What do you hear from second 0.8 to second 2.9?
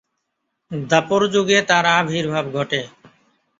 দ্বাপরযুগে তাঁর আবির্ভাব ঘটে।